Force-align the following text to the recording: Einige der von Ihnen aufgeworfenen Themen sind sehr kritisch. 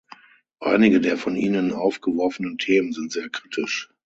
Einige 0.61 0.99
der 0.99 1.15
von 1.15 1.35
Ihnen 1.35 1.71
aufgeworfenen 1.73 2.57
Themen 2.57 2.91
sind 2.91 3.11
sehr 3.11 3.29
kritisch. 3.29 3.91